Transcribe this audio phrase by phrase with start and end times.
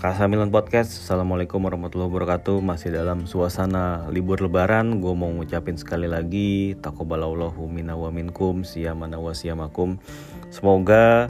[0.00, 0.96] Kasamilan Podcast.
[0.96, 2.64] Assalamualaikum warahmatullahi wabarakatuh.
[2.64, 9.20] Masih dalam suasana libur lebaran Gue mau ngucapin sekali lagi Takobalallahu minna wa minkum Siyamana
[9.20, 10.00] wa siyamakum.
[10.48, 11.28] Semoga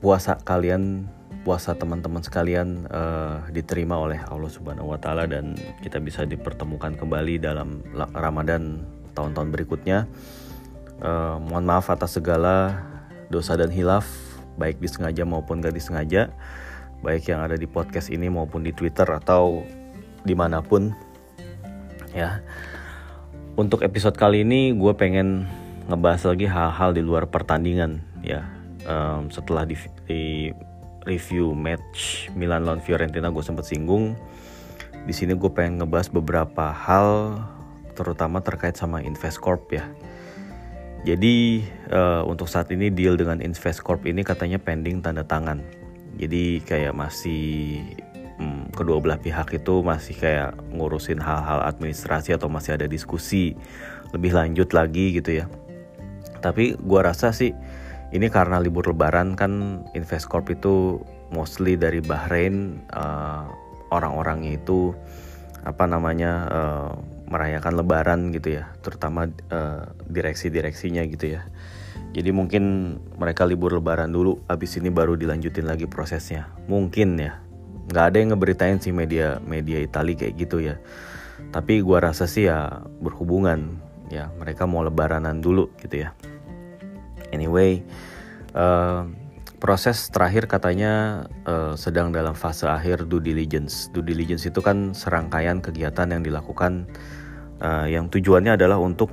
[0.00, 1.04] puasa kalian
[1.44, 5.52] Puasa teman-teman sekalian uh, Diterima oleh Allah subhanahu wa ta'ala Dan
[5.84, 7.84] kita bisa dipertemukan kembali dalam
[8.16, 10.08] Ramadan tahun-tahun berikutnya.
[10.96, 12.80] Uh, Mohon maaf atas segala
[13.28, 14.08] dosa dan hilaf
[14.56, 16.32] Baik disengaja maupun gak disengaja
[17.02, 19.66] baik yang ada di podcast ini maupun di Twitter atau
[20.22, 20.94] di mana pun
[22.14, 22.40] ya.
[23.58, 25.44] Untuk episode kali ini gue pengen
[25.90, 28.46] ngebahas lagi hal-hal di luar pertandingan ya.
[28.82, 29.76] Um, setelah di,
[30.08, 30.50] di
[31.04, 34.16] review match Milan lawan Fiorentina gue sempat singgung.
[35.02, 37.42] Di sini gue pengen ngebahas beberapa hal
[37.92, 39.84] terutama terkait sama Investcorp ya.
[41.02, 45.81] Jadi uh, untuk saat ini deal dengan Investcorp ini katanya pending tanda tangan
[46.16, 47.80] jadi kayak masih
[48.36, 53.56] hmm, kedua belah pihak itu masih kayak ngurusin hal-hal administrasi atau masih ada diskusi
[54.12, 55.46] lebih lanjut lagi gitu ya.
[56.42, 57.54] Tapi gua rasa sih
[58.12, 61.00] ini karena libur lebaran kan Investcorp itu
[61.32, 63.48] mostly dari Bahrain uh,
[63.88, 64.92] orang-orangnya itu
[65.62, 66.92] apa namanya uh,
[67.30, 68.68] merayakan lebaran gitu ya.
[68.84, 71.42] Terutama uh, direksi-direksinya gitu ya
[72.12, 76.52] jadi mungkin mereka libur lebaran dulu, abis ini baru dilanjutin lagi prosesnya.
[76.68, 77.40] Mungkin ya,
[77.88, 80.76] nggak ada yang ngeberitain sih media media Italia kayak gitu ya.
[81.48, 83.80] Tapi gua rasa sih ya berhubungan
[84.12, 86.12] ya mereka mau lebaranan dulu gitu ya.
[87.32, 87.80] Anyway,
[88.52, 89.08] uh,
[89.56, 93.88] proses terakhir katanya uh, sedang dalam fase akhir due diligence.
[93.88, 96.84] Due diligence itu kan serangkaian kegiatan yang dilakukan
[97.64, 99.08] uh, yang tujuannya adalah untuk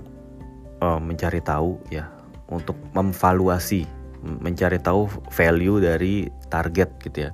[0.84, 2.19] uh, mencari tahu ya
[2.50, 3.86] untuk memvaluasi,
[4.26, 7.32] mencari tahu value dari target gitu ya.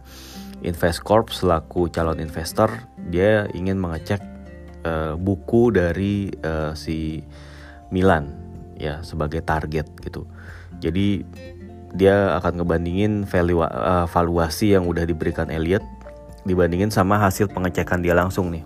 [0.66, 2.72] Investcorp selaku calon investor
[3.12, 4.22] dia ingin mengecek
[4.88, 7.22] uh, buku dari uh, si
[7.94, 8.34] Milan
[8.76, 10.28] ya sebagai target gitu.
[10.84, 11.24] Jadi
[11.96, 15.84] dia akan ngebandingin value, uh, valuasi yang udah diberikan Elliot
[16.44, 18.62] dibandingin sama hasil pengecekan dia langsung nih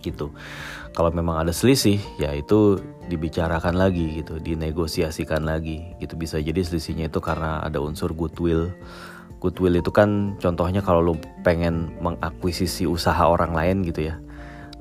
[0.00, 0.32] gitu
[0.98, 6.18] kalau memang ada selisih ya itu dibicarakan lagi gitu dinegosiasikan lagi gitu.
[6.18, 8.74] Bisa jadi selisihnya itu karena ada unsur goodwill.
[9.38, 11.14] Goodwill itu kan contohnya kalau lo
[11.46, 14.18] pengen mengakuisisi usaha orang lain gitu ya.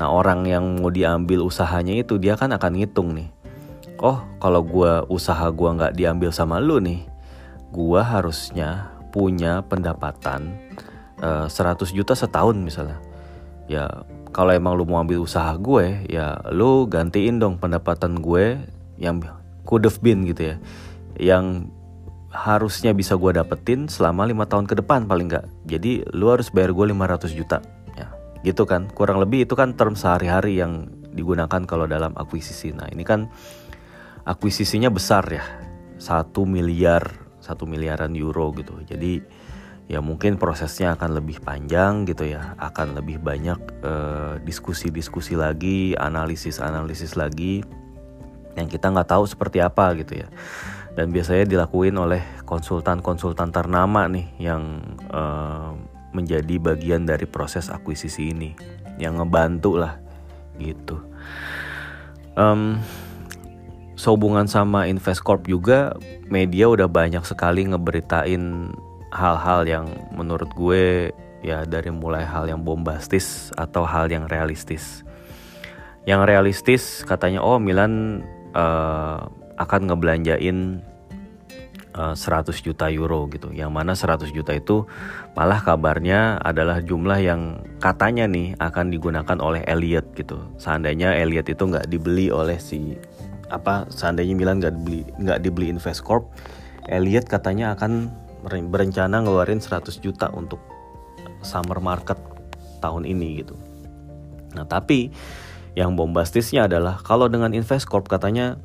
[0.02, 3.38] Nah orang yang mau diambil usahanya itu dia kan akan ngitung nih
[4.02, 7.06] oh kalau gua usaha gua nggak diambil sama lu nih
[7.74, 10.54] gua harusnya punya pendapatan
[11.22, 13.00] uh, eh, 100 juta setahun misalnya.
[13.68, 13.90] Ya
[14.38, 18.62] kalau emang lu mau ambil usaha gue ya lu gantiin dong pendapatan gue
[19.02, 19.18] yang
[19.66, 20.56] could have been gitu ya.
[21.18, 21.74] Yang
[22.30, 25.46] harusnya bisa gue dapetin selama lima tahun ke depan paling nggak.
[25.66, 27.66] Jadi lu harus bayar gue 500 juta
[27.98, 28.14] ya.
[28.46, 28.86] Gitu kan.
[28.94, 30.86] Kurang lebih itu kan term sehari-hari yang
[31.18, 32.78] digunakan kalau dalam akuisisi.
[32.78, 33.34] Nah ini kan
[34.30, 35.42] akuisisinya besar ya.
[35.98, 38.78] Satu miliar satu miliaran euro gitu.
[38.86, 39.18] Jadi
[39.88, 45.96] ya mungkin prosesnya akan lebih panjang gitu ya akan lebih banyak eh, diskusi-diskusi uh, lagi
[45.96, 47.64] analisis-analisis lagi
[48.60, 50.28] yang kita nggak tahu seperti apa gitu ya.
[50.98, 54.82] Dan biasanya dilakuin oleh konsultan-konsultan ternama nih yang
[55.14, 55.78] uh,
[56.10, 58.58] menjadi bagian dari proses akuisisi ini
[58.98, 60.02] yang ngebantu lah
[60.58, 60.98] gitu.
[62.34, 62.82] Um,
[63.94, 65.94] sehubungan sama Investcorp juga
[66.34, 68.74] media udah banyak sekali ngeberitain
[69.12, 71.12] hal-hal yang menurut gue
[71.46, 75.06] ya dari mulai hal yang bombastis atau hal yang realistis.
[76.08, 78.24] Yang realistis katanya oh Milan
[78.56, 80.80] uh, akan ngebelanjain
[81.98, 83.52] uh, eh, 100 juta euro gitu.
[83.52, 84.86] Yang mana 100 juta itu
[85.34, 90.40] malah kabarnya adalah jumlah yang katanya nih akan digunakan oleh Elliot gitu.
[90.62, 92.96] Seandainya Elliot itu nggak dibeli oleh si
[93.48, 96.28] apa seandainya Milan nggak dibeli nggak dibeli Investcorp,
[96.88, 98.12] Elliot katanya akan
[98.48, 100.60] berencana ngeluarin 100 juta untuk
[101.44, 102.18] summer market
[102.80, 103.56] tahun ini gitu.
[104.56, 105.12] Nah tapi
[105.78, 108.58] yang bombastisnya adalah kalau dengan Investcorp katanya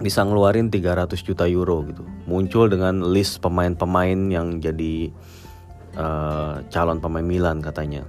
[0.00, 2.04] bisa ngeluarin 300 juta euro gitu.
[2.28, 5.12] Muncul dengan list pemain-pemain yang jadi
[5.96, 8.04] uh, calon pemain Milan katanya.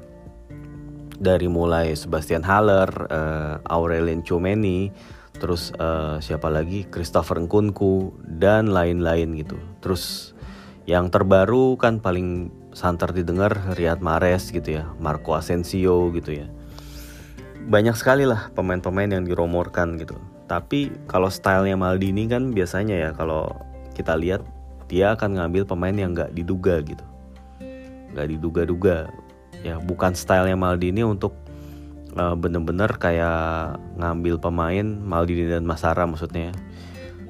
[1.18, 4.92] Dari mulai Sebastian Haller, uh, Aurelien Tchouameni,
[5.38, 6.86] terus uh, siapa lagi?
[6.90, 9.58] Christopher Nkunku dan lain-lain gitu.
[9.80, 10.34] Terus
[10.88, 16.48] yang terbaru kan paling santer didengar Riyad Mahrez gitu ya Marco Asensio gitu ya.
[17.68, 20.16] Banyak sekali lah pemain-pemain yang diromorkan gitu.
[20.48, 23.52] Tapi kalau stylenya Maldini kan biasanya ya kalau
[23.98, 24.46] kita lihat
[24.88, 27.04] dia akan ngambil pemain yang nggak diduga gitu.
[28.16, 28.98] Nggak diduga-duga.
[29.66, 31.36] Ya bukan stylenya Maldini untuk
[32.18, 36.50] bener-bener kayak ngambil pemain Maldini dan Masara maksudnya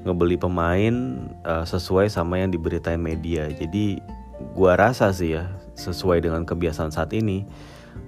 [0.08, 0.96] ngebeli pemain
[1.44, 3.52] uh, sesuai sama yang diberitain media.
[3.52, 4.00] Jadi
[4.56, 7.44] gua rasa sih ya sesuai dengan kebiasaan saat ini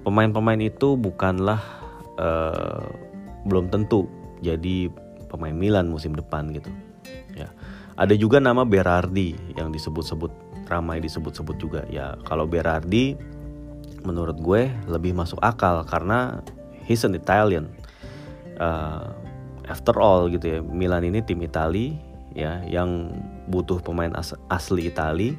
[0.08, 1.60] pemain-pemain itu bukanlah
[2.16, 2.88] uh,
[3.44, 4.08] belum tentu
[4.40, 4.88] jadi
[5.28, 6.72] pemain Milan musim depan gitu
[7.36, 7.52] ya.
[8.00, 10.32] Ada juga nama Berardi yang disebut-sebut
[10.72, 11.82] ramai disebut-sebut juga.
[11.92, 13.20] Ya kalau Berardi
[14.08, 16.40] menurut gue lebih masuk akal karena
[16.90, 17.70] he's an Italian
[18.58, 19.14] uh,
[19.70, 21.94] after all gitu ya Milan ini tim Itali
[22.34, 23.14] ya yang
[23.46, 25.38] butuh pemain as asli Itali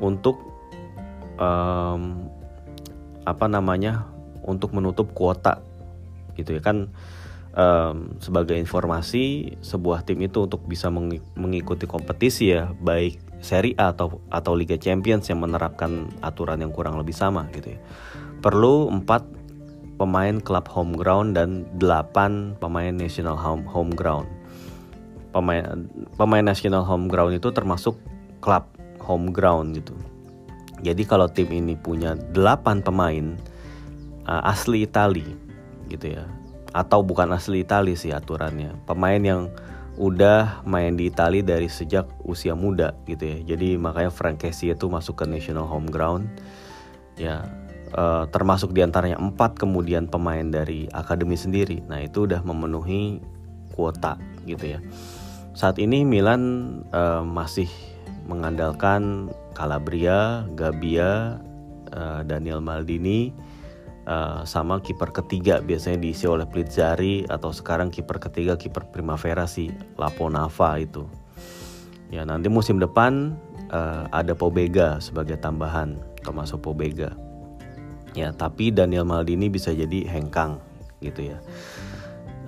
[0.00, 0.40] untuk
[1.36, 2.32] um,
[3.28, 4.08] apa namanya
[4.48, 5.60] untuk menutup kuota
[6.40, 6.88] gitu ya kan
[7.52, 10.88] um, sebagai informasi sebuah tim itu untuk bisa
[11.36, 16.98] mengikuti kompetisi ya baik Serie A atau atau Liga Champions yang menerapkan aturan yang kurang
[16.98, 17.80] lebih sama gitu ya.
[18.42, 19.37] Perlu empat
[19.98, 24.30] pemain klub home ground dan delapan pemain national home home ground.
[25.34, 25.84] Pemain
[26.14, 27.98] pemain national home ground itu termasuk
[28.38, 28.64] klub
[29.02, 29.92] home ground gitu.
[30.78, 33.34] Jadi kalau tim ini punya delapan pemain
[34.30, 35.26] uh, asli Itali
[35.90, 36.24] gitu ya.
[36.70, 38.78] Atau bukan asli Itali sih aturannya.
[38.86, 39.50] Pemain yang
[39.98, 43.38] udah main di Italia dari sejak usia muda gitu ya.
[43.42, 46.30] Jadi makanya Frank itu masuk ke National Home Ground.
[47.18, 47.42] Ya,
[47.94, 51.84] uh, termasuk di antaranya empat kemudian pemain dari akademi sendiri.
[51.86, 53.20] Nah itu udah memenuhi
[53.72, 54.80] kuota gitu ya.
[55.54, 56.42] Saat ini Milan
[56.94, 57.70] uh, masih
[58.28, 61.40] mengandalkan Calabria, Gabbia,
[61.94, 63.34] uh, Daniel Maldini
[64.06, 69.72] uh, sama kiper ketiga biasanya diisi oleh Plitzari atau sekarang kiper ketiga kiper Primavera si
[69.98, 71.08] Laponava itu.
[72.08, 73.36] Ya nanti musim depan
[73.68, 77.27] uh, ada Pobega sebagai tambahan Tomaso Pobega.
[78.16, 80.60] Ya tapi Daniel Maldini bisa jadi hengkang
[81.04, 81.38] gitu ya.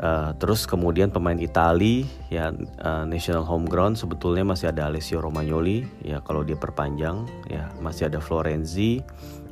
[0.01, 2.49] Uh, terus kemudian pemain Itali ya
[2.81, 8.09] uh, national home ground sebetulnya masih ada Alessio Romagnoli ya kalau dia perpanjang ya masih
[8.09, 9.05] ada Florenzi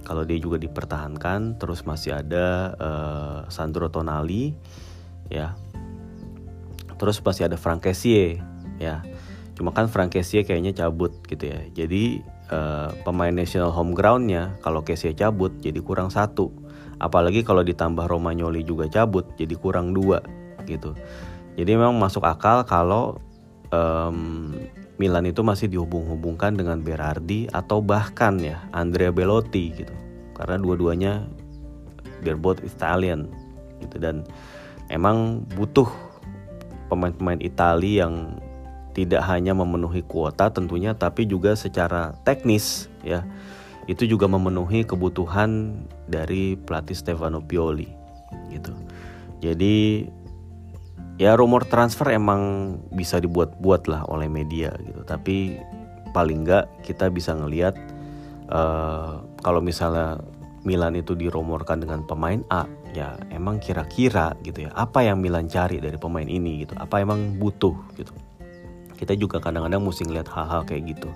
[0.09, 1.61] kalau dia juga dipertahankan.
[1.61, 4.57] Terus masih ada uh, Sandro Tonali
[5.29, 5.53] ya.
[6.97, 8.41] Terus masih ada Frank Kessie
[8.81, 9.05] ya.
[9.53, 11.61] Cuma kan Frank Kessie kayaknya cabut gitu ya.
[11.77, 16.53] Jadi uh, pemain national home groundnya kalau Kessie cabut jadi kurang satu.
[16.99, 20.19] Apalagi kalau ditambah Romagnoli juga cabut jadi kurang dua
[20.67, 20.99] gitu.
[21.55, 23.19] Jadi memang masuk akal kalau
[23.71, 24.55] um,
[24.99, 29.95] Milan itu masih dihubung-hubungkan dengan Berardi atau bahkan ya Andrea Belotti gitu.
[30.35, 31.23] Karena dua-duanya
[32.27, 33.31] they're both Italian
[33.79, 34.03] gitu.
[34.03, 34.27] Dan
[34.91, 35.87] emang butuh
[36.91, 38.43] pemain-pemain Itali yang
[38.99, 43.23] tidak hanya memenuhi kuota tentunya tapi juga secara teknis ya.
[43.87, 45.81] Itu juga memenuhi kebutuhan
[46.11, 47.87] dari pelatih Stefano Pioli
[48.51, 48.75] gitu.
[49.39, 50.03] Jadi
[51.23, 55.07] ya rumor transfer emang bisa dibuat-buat lah oleh media gitu.
[55.07, 55.63] Tapi
[56.11, 57.79] paling nggak kita bisa ngelihat
[58.51, 60.19] uh, kalau misalnya
[60.67, 65.79] Milan itu dirumorkan dengan pemain A ya emang kira-kira gitu ya apa yang Milan cari
[65.79, 68.11] dari pemain ini gitu apa emang butuh gitu
[68.99, 71.11] kita juga kadang-kadang mesti ngeliat hal-hal kayak gitu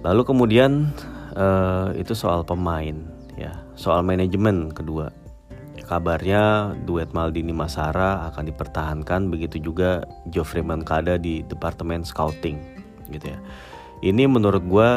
[0.00, 0.88] lalu kemudian
[1.36, 2.96] uh, itu soal pemain
[3.36, 5.12] ya soal manajemen kedua
[5.90, 12.62] Kabarnya duet Maldini Masara akan dipertahankan begitu juga Geoffrey Mankada di departemen scouting
[13.10, 13.38] gitu ya.
[13.98, 14.90] Ini menurut gue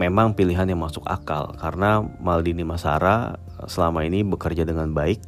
[0.00, 3.36] memang pilihan yang masuk akal karena Maldini Masara
[3.68, 5.20] selama ini bekerja dengan baik.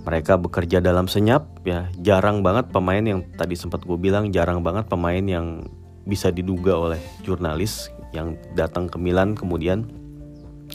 [0.00, 4.88] Mereka bekerja dalam senyap ya, jarang banget pemain yang tadi sempat gue bilang jarang banget
[4.88, 5.68] pemain yang
[6.08, 9.86] bisa diduga oleh jurnalis yang datang ke Milan kemudian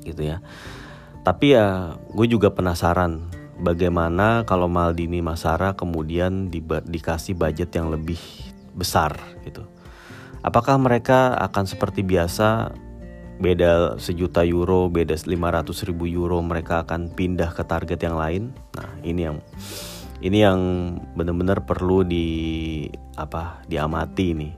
[0.06, 0.40] gitu ya
[1.26, 3.26] tapi ya gue juga penasaran
[3.60, 8.20] bagaimana kalau Maldini Masara kemudian di, dikasih budget yang lebih
[8.76, 9.16] besar
[9.48, 9.64] gitu.
[10.46, 12.70] Apakah mereka akan seperti biasa
[13.36, 18.44] beda sejuta euro, beda 500 ribu euro mereka akan pindah ke target yang lain?
[18.76, 19.38] Nah ini yang
[20.24, 20.60] ini yang
[21.14, 22.28] benar-benar perlu di
[23.20, 24.54] apa diamati nih.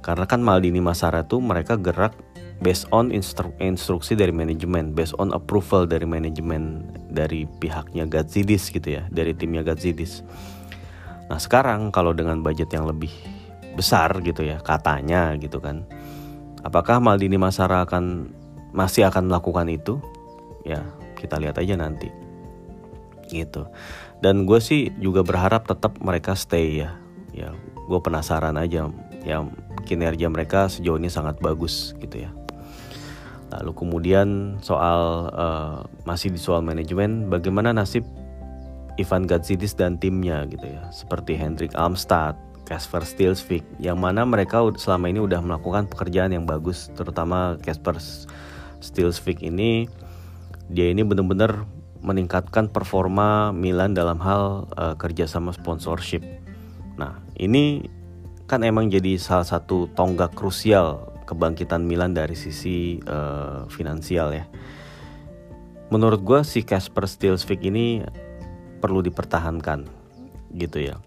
[0.00, 2.16] Karena kan Maldini Masara tuh mereka gerak
[2.60, 9.00] based on instru instruksi dari manajemen, based on approval dari manajemen dari pihaknya Gazidis gitu
[9.00, 10.20] ya, dari timnya Gazidis.
[11.32, 13.12] Nah sekarang kalau dengan budget yang lebih
[13.76, 15.88] besar gitu ya, katanya gitu kan,
[16.64, 18.32] apakah Maldini Masara akan
[18.70, 19.98] masih akan melakukan itu?
[20.64, 20.84] Ya
[21.16, 22.08] kita lihat aja nanti.
[23.28, 23.66] Gitu.
[24.20, 26.96] Dan gue sih juga berharap tetap mereka stay ya.
[27.32, 27.54] Ya
[27.90, 28.90] gue penasaran aja
[29.24, 29.44] ya
[29.84, 32.30] kinerja mereka sejauh ini sangat bagus gitu ya.
[33.50, 38.06] Lalu kemudian soal uh, masih di soal manajemen, bagaimana nasib
[38.94, 42.38] Ivan Gazidis dan timnya gitu ya, seperti Hendrik Armstad,
[42.70, 47.98] Casper Stilsvik, yang mana mereka selama ini udah melakukan pekerjaan yang bagus, terutama Casper
[48.78, 49.90] Stilsvik ini
[50.70, 51.66] dia ini benar-benar
[51.98, 56.22] meningkatkan performa Milan dalam hal uh, kerjasama sponsorship.
[56.94, 57.90] Nah ini
[58.46, 64.46] kan emang jadi salah satu tonggak krusial kebangkitan Milan dari sisi uh, finansial ya.
[65.90, 68.06] Menurut gue si Casper Stilsvik ini
[68.78, 69.90] perlu dipertahankan
[70.54, 71.02] gitu ya.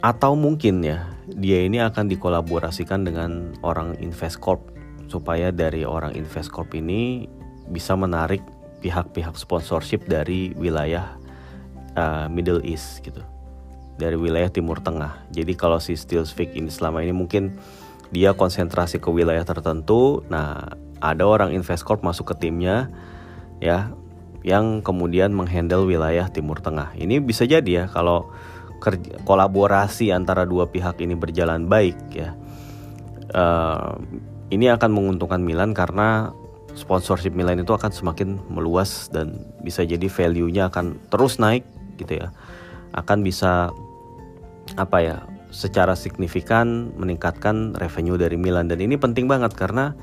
[0.00, 4.72] Atau mungkin ya dia ini akan dikolaborasikan dengan orang Investcorp
[5.12, 7.28] supaya dari orang Investcorp ini
[7.68, 8.40] bisa menarik
[8.80, 11.20] pihak-pihak sponsorship dari wilayah
[11.94, 13.20] uh, Middle East gitu
[14.00, 15.28] dari wilayah Timur Tengah.
[15.28, 17.60] Jadi kalau si Stilsvik ini selama ini mungkin
[18.08, 20.24] dia konsentrasi ke wilayah tertentu.
[20.32, 20.72] Nah,
[21.04, 22.88] ada orang Investcorp masuk ke timnya
[23.60, 23.92] ya
[24.40, 26.96] yang kemudian menghandle wilayah Timur Tengah.
[26.96, 28.32] Ini bisa jadi ya kalau
[28.80, 32.32] kerja, kolaborasi antara dua pihak ini berjalan baik ya.
[33.30, 33.94] Uh,
[34.50, 36.34] ini akan menguntungkan Milan karena
[36.74, 41.62] sponsorship Milan itu akan semakin meluas dan bisa jadi value-nya akan terus naik
[42.00, 42.34] gitu ya.
[42.96, 43.70] Akan bisa
[44.74, 45.16] apa ya
[45.50, 49.94] secara signifikan meningkatkan revenue dari Milan dan ini penting banget karena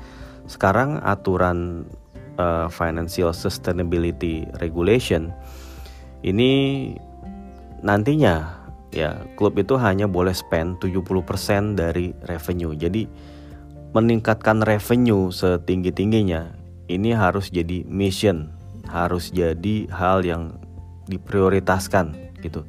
[0.48, 1.88] sekarang aturan
[2.36, 5.32] uh, financial sustainability regulation
[6.24, 6.92] ini
[7.80, 8.57] nantinya
[8.94, 12.72] ya klub itu hanya boleh spend 70% dari revenue.
[12.76, 13.08] Jadi
[13.96, 16.52] meningkatkan revenue setinggi-tingginya
[16.88, 18.52] ini harus jadi mission,
[18.88, 20.56] harus jadi hal yang
[21.08, 22.64] diprioritaskan gitu.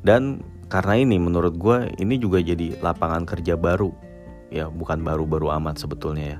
[0.00, 0.40] Dan
[0.70, 3.90] karena ini menurut gue ini juga jadi lapangan kerja baru
[4.54, 6.38] ya bukan baru-baru amat sebetulnya ya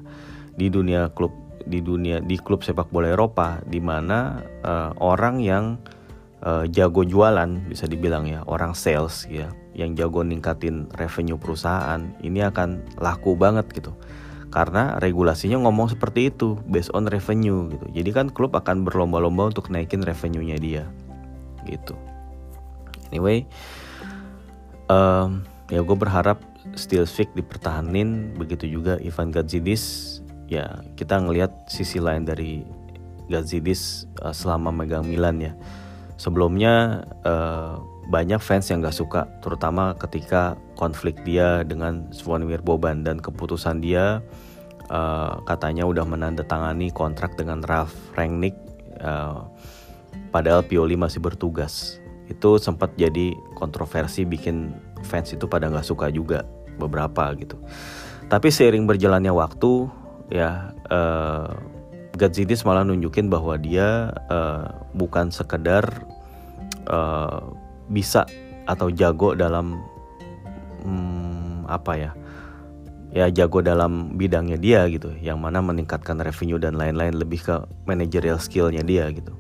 [0.55, 1.35] di dunia klub
[1.67, 5.79] di dunia di klub sepak bola Eropa di mana uh, orang yang
[6.45, 12.45] uh, jago jualan bisa dibilang ya orang sales ya yang jago ningkatin revenue perusahaan ini
[12.45, 13.95] akan laku banget gitu.
[14.51, 17.87] Karena regulasinya ngomong seperti itu based on revenue gitu.
[17.95, 20.85] Jadi kan klub akan berlomba-lomba untuk naikin revenue-nya dia
[21.71, 21.95] gitu.
[23.15, 23.47] Anyway
[24.91, 26.43] um, ya gue berharap
[26.75, 30.19] Stilsvik dipertahanin begitu juga Ivan Gazidis
[30.51, 32.67] ya kita ngelihat sisi lain dari
[33.31, 35.55] Gazidis uh, selama megang Milan ya
[36.21, 37.81] sebelumnya uh,
[38.13, 44.21] banyak fans yang gak suka terutama ketika konflik dia dengan Zvonimir Boban dan keputusan dia
[44.93, 48.53] uh, katanya udah menandatangani kontrak dengan Ralf Rangnick
[49.01, 49.49] uh,
[50.29, 51.97] padahal Pioli masih bertugas
[52.29, 54.71] itu sempat jadi kontroversi bikin
[55.03, 56.47] fans itu pada nggak suka juga
[56.79, 57.59] beberapa gitu.
[58.31, 59.91] Tapi seiring berjalannya waktu
[60.31, 61.51] ya uh,
[62.15, 65.89] Gazidis malah nunjukin bahwa dia uh, bukan sekedar
[66.91, 67.55] uh,
[67.89, 68.27] bisa
[68.67, 69.79] atau jago dalam
[70.83, 72.13] hmm, apa ya
[73.11, 77.57] ya jago dalam bidangnya dia gitu yang mana meningkatkan revenue dan lain-lain lebih ke
[77.87, 79.35] managerial skillnya dia gitu.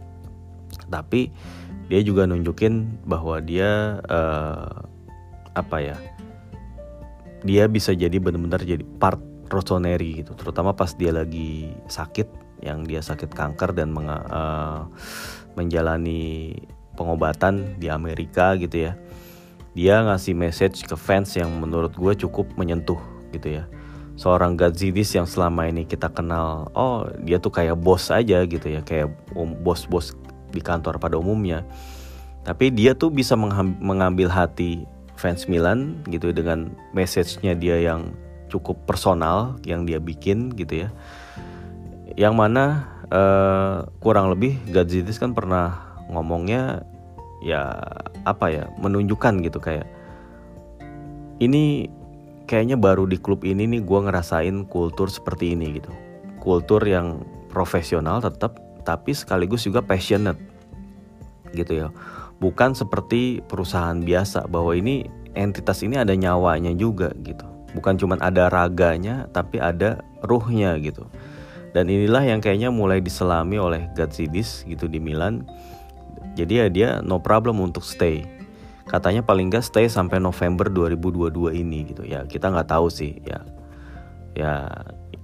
[0.91, 1.31] Tapi
[1.87, 4.87] dia juga nunjukin bahwa dia uh,
[5.55, 5.97] apa ya
[7.47, 10.39] dia bisa jadi benar-benar jadi part Rossoneri gitu.
[10.39, 14.87] Terutama pas dia lagi sakit yang dia sakit kanker dan meng, uh,
[15.59, 16.55] menjalani
[17.01, 18.93] pengobatan di Amerika gitu ya
[19.73, 23.01] dia ngasih message ke fans yang menurut gue cukup menyentuh
[23.33, 23.65] gitu ya
[24.21, 28.85] seorang Gazidis yang selama ini kita kenal oh dia tuh kayak bos aja gitu ya
[28.85, 30.13] kayak um, bos-bos
[30.51, 31.63] di kantor pada umumnya.
[32.43, 33.39] Tapi dia tuh bisa
[33.79, 38.17] mengambil hati fans Milan gitu dengan message-nya dia yang
[38.51, 40.89] cukup personal yang dia bikin gitu ya.
[42.19, 42.65] Yang mana
[43.13, 46.83] uh, kurang lebih Gazidis kan pernah ngomongnya
[47.41, 47.77] ya
[48.29, 49.89] apa ya menunjukkan gitu kayak
[51.41, 51.89] ini
[52.45, 55.91] kayaknya baru di klub ini nih gue ngerasain kultur seperti ini gitu.
[56.43, 60.41] Kultur yang profesional tetap tapi sekaligus juga passionate
[61.57, 61.89] gitu ya.
[62.41, 67.45] Bukan seperti perusahaan biasa bahwa ini entitas ini ada nyawanya juga gitu.
[67.77, 71.07] Bukan cuma ada raganya tapi ada ruhnya gitu.
[71.71, 75.47] Dan inilah yang kayaknya mulai diselami oleh Gatsidis gitu di Milan
[76.41, 78.25] jadi ya dia no problem untuk stay.
[78.89, 82.03] Katanya paling gak stay sampai November 2022 ini gitu.
[82.03, 83.23] Ya kita nggak tahu sih.
[83.23, 83.45] Ya
[84.35, 84.53] ya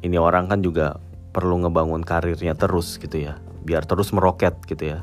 [0.04, 1.00] ini orang kan juga
[1.34, 3.40] perlu ngebangun karirnya terus gitu ya.
[3.66, 4.98] Biar terus meroket gitu ya.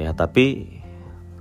[0.00, 0.80] Ya tapi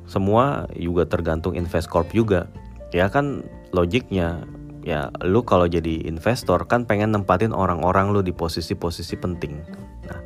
[0.05, 2.51] semua juga tergantung Investcorp juga.
[2.93, 4.45] Ya kan logiknya
[4.83, 9.61] ya lu kalau jadi investor kan pengen nempatin orang-orang lu di posisi-posisi penting.
[10.07, 10.19] Nah,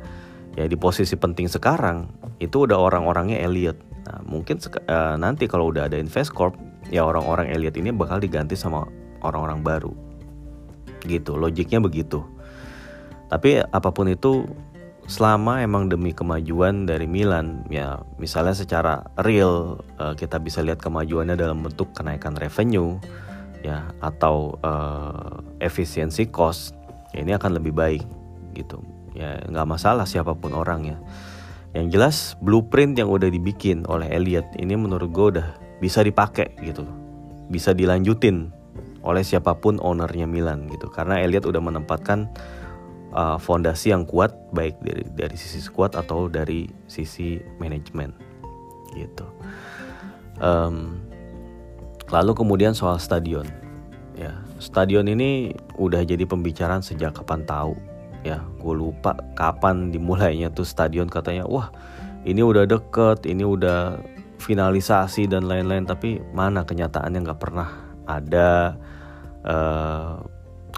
[0.54, 3.78] ya di posisi penting sekarang itu udah orang-orangnya Elliot.
[4.04, 6.54] Nah, mungkin uh, nanti kalau udah ada Investcorp,
[6.92, 8.86] ya orang-orang Elliot ini bakal diganti sama
[9.24, 9.92] orang-orang baru.
[11.04, 12.22] Gitu, logiknya begitu.
[13.28, 14.46] Tapi apa pun itu
[15.04, 21.36] selama emang demi kemajuan dari Milan ya misalnya secara real uh, kita bisa lihat kemajuannya
[21.36, 22.96] dalam bentuk kenaikan revenue
[23.60, 26.72] ya atau uh, efisiensi cost
[27.12, 28.04] ya ini akan lebih baik
[28.56, 28.80] gitu
[29.14, 30.98] ya nggak masalah siapa pun orangnya
[31.74, 36.86] yang jelas blueprint yang udah dibikin oleh Elliot ini menurut gue udah bisa dipakai gitu
[37.48, 38.50] bisa dilanjutin
[39.04, 40.88] oleh siapa pun ownernya Milan gitu.
[40.88, 42.32] Karena Elliot udah menempatkan
[43.12, 48.16] uh, fondasi yang kuat baik dari dari sisi squad atau dari sisi manajemen
[48.96, 49.28] gitu.
[50.40, 51.04] Um,
[52.10, 53.46] lalu kemudian soal stadion,
[54.16, 57.76] ya stadion ini udah jadi pembicaraan sejak kapan tahu
[58.24, 61.68] ya gue lupa kapan dimulainya tuh stadion katanya wah
[62.24, 64.00] ini udah deket ini udah
[64.44, 65.88] finalisasi dan lain-lain.
[65.88, 67.68] Tapi mana kenyataannya nggak pernah
[68.04, 68.76] ada
[69.46, 70.20] uh,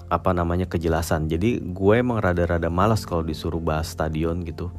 [0.06, 1.26] apa namanya kejelasan.
[1.26, 4.70] Jadi gue emang rada-rada malas kalau disuruh bahas stadion gitu.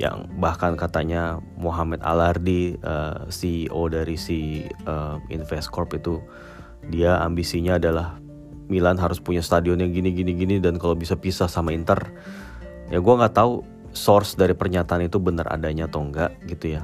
[0.00, 6.18] Yang bahkan katanya Muhammad Alardi uh, eh, CEO dari si uh, Investcorp itu
[6.90, 8.18] dia ambisinya adalah
[8.68, 12.00] Milan harus punya stadion yang gini gini gini dan kalau bisa pisah sama Inter
[12.88, 16.82] ya gue nggak tahu source dari pernyataan itu benar adanya atau enggak gitu ya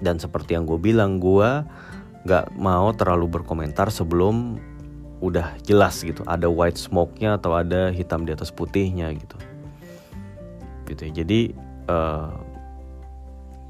[0.00, 1.64] dan seperti yang gue bilang gue
[2.26, 4.58] nggak mau terlalu berkomentar sebelum
[5.18, 9.36] udah jelas gitu ada white smoke-nya atau ada hitam di atas putihnya gitu
[10.86, 11.12] gitu ya.
[11.22, 11.40] jadi
[11.90, 12.30] uh,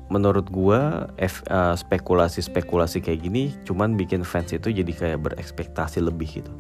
[0.08, 6.52] menurut gua uh, spekulasi-spekulasi kayak gini cuman bikin fans itu jadi kayak berekspektasi lebih gitu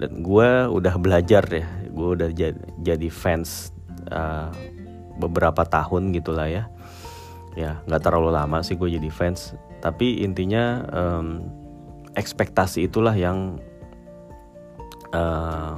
[0.00, 2.32] dan gua udah belajar ya gua udah
[2.80, 3.76] jadi fans
[4.08, 4.48] uh,
[5.20, 6.64] beberapa tahun gitulah ya
[7.58, 11.44] ya nggak terlalu lama sih gue jadi fans tapi intinya um,
[12.14, 13.58] ekspektasi itulah yang
[15.16, 15.76] uh,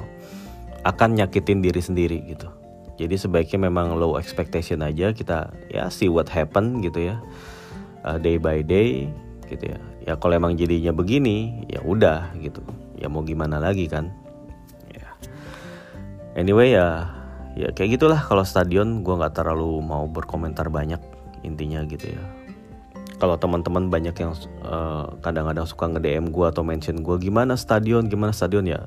[0.82, 2.50] akan nyakitin diri sendiri gitu.
[2.98, 7.16] Jadi sebaiknya memang low expectation aja kita ya see what happen gitu ya.
[8.02, 9.06] Uh, day by day
[9.46, 9.78] gitu ya.
[10.02, 12.60] Ya kalau emang jadinya begini ya udah gitu.
[13.02, 14.14] Ya mau gimana lagi kan?
[14.94, 15.10] Ya.
[16.38, 17.10] Anyway ya
[17.58, 21.02] ya kayak gitulah kalau stadion gue nggak terlalu mau berkomentar banyak
[21.42, 22.22] intinya gitu ya.
[23.18, 28.06] Kalau teman-teman banyak yang uh, kadang-kadang suka nge DM gue atau mention gue gimana stadion?
[28.06, 28.66] Gimana stadion?
[28.66, 28.86] Ya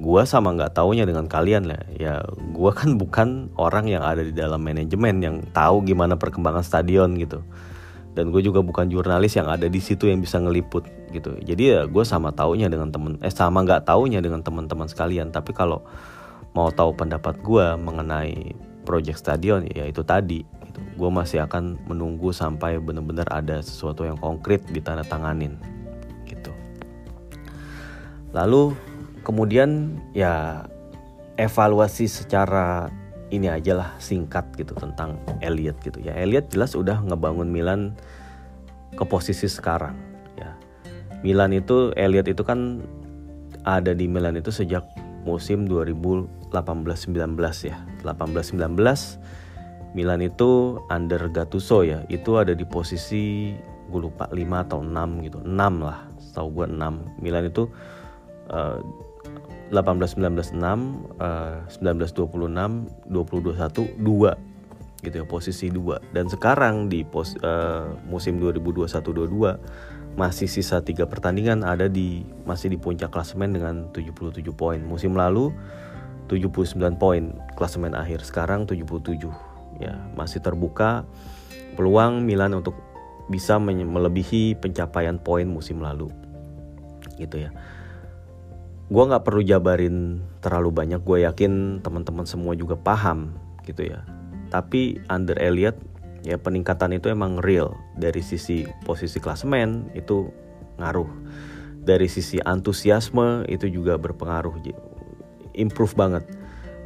[0.00, 1.82] gue sama nggak taunya dengan kalian lah.
[1.98, 7.18] Ya gue kan bukan orang yang ada di dalam manajemen yang tahu gimana perkembangan stadion
[7.18, 7.42] gitu.
[8.14, 11.36] Dan gue juga bukan jurnalis yang ada di situ yang bisa ngeliput gitu.
[11.42, 15.34] Jadi ya gue sama taunya dengan temen eh sama nggak taunya dengan teman-teman sekalian.
[15.34, 15.82] Tapi kalau
[16.54, 20.80] mau tahu pendapat gue mengenai project stadion ya itu tadi gitu.
[20.98, 25.54] gue masih akan menunggu sampai benar-benar ada sesuatu yang konkret ditandatanganin
[26.26, 26.50] gitu.
[28.34, 28.74] Lalu
[29.22, 30.64] kemudian ya
[31.38, 32.90] evaluasi secara
[33.30, 36.02] ini aja lah singkat gitu tentang Elliot gitu.
[36.02, 37.94] Ya Elliot jelas udah ngebangun Milan
[38.98, 40.09] ke posisi sekarang
[41.20, 42.84] Milan itu Elliot itu kan
[43.68, 44.84] ada di Milan itu sejak
[45.28, 47.36] musim 2018-19
[47.68, 47.76] ya.
[48.04, 48.56] 18-19
[49.92, 52.00] Milan itu under Gattuso ya.
[52.08, 53.52] Itu ada di posisi
[53.90, 55.38] gue lupa 5 atau 6 gitu.
[55.44, 57.66] 6 lah tahu gue 6 Milan itu
[58.48, 58.78] uh,
[59.70, 64.50] 18 19 6 uh, 19 26 20 21 2
[65.00, 69.56] gitu ya posisi 2 dan sekarang di pos, uh, musim 2021 22
[70.18, 74.80] masih sisa tiga pertandingan ada di masih di puncak klasemen dengan 77 poin.
[74.82, 75.54] Musim lalu
[76.26, 77.34] 79 poin.
[77.54, 79.26] Klasemen akhir sekarang 77
[79.80, 81.08] ya masih terbuka
[81.74, 82.76] peluang Milan untuk
[83.30, 86.10] bisa melebihi pencapaian poin musim lalu.
[87.16, 87.50] Gitu ya.
[88.90, 91.00] Gue nggak perlu jabarin terlalu banyak.
[91.06, 93.30] Gue yakin teman-teman semua juga paham
[93.62, 94.02] gitu ya.
[94.50, 95.89] Tapi under Elliot
[96.24, 100.28] ya peningkatan itu emang real dari sisi posisi klasemen itu
[100.76, 101.08] ngaruh
[101.80, 104.60] dari sisi antusiasme itu juga berpengaruh
[105.56, 106.24] improve banget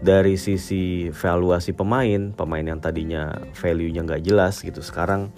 [0.04, 5.34] dari sisi valuasi pemain pemain yang tadinya value-nya nggak jelas gitu sekarang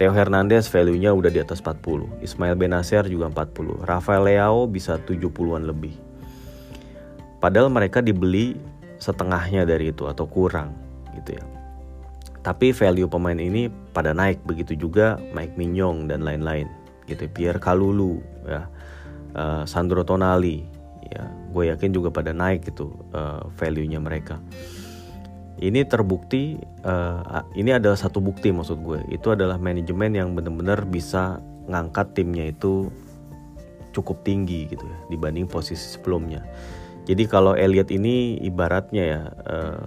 [0.00, 2.24] Theo Hernandez value-nya udah di atas 40.
[2.24, 3.84] Ismail Benacer juga 40.
[3.84, 5.92] Rafael Leao bisa 70-an lebih.
[7.44, 8.56] Padahal mereka dibeli
[8.96, 10.72] setengahnya dari itu atau kurang
[11.20, 11.44] gitu ya.
[12.42, 16.66] Tapi value pemain ini pada naik begitu juga Mike Mignon dan lain-lain
[17.06, 17.30] gitu.
[17.30, 18.66] Pierre Kalulu ya.
[19.32, 20.66] Uh, Sandro Tonali
[21.12, 21.24] ya.
[21.52, 24.40] gue yakin juga pada naik gitu uh, value-nya mereka
[25.60, 31.38] ini terbukti uh, ini ada satu bukti maksud gue itu adalah manajemen yang benar-benar bisa
[31.68, 32.88] ngangkat timnya itu
[33.92, 36.40] cukup tinggi gitu ya dibanding posisi sebelumnya
[37.04, 39.86] jadi kalau Elliot ini ibaratnya ya uh,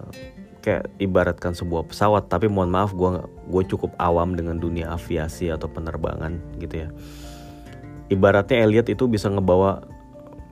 [0.66, 3.22] kayak ibaratkan sebuah pesawat tapi mohon maaf gue
[3.54, 6.90] gue cukup awam dengan dunia aviasi atau penerbangan gitu ya
[8.10, 9.86] ibaratnya Elliot itu bisa ngebawa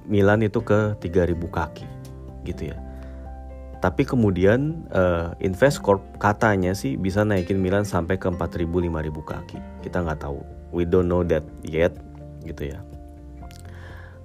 [0.06, 1.88] Milan itu ke 3000 kaki
[2.46, 2.78] gitu ya
[3.84, 9.60] tapi kemudian uh, Investcorp katanya sih bisa naikin Milan sampai ke 4.000 5.000 kaki.
[9.84, 10.40] Kita nggak tahu.
[10.72, 11.92] We don't know that yet
[12.48, 12.80] gitu ya.